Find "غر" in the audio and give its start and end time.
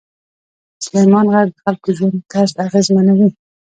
1.33-1.47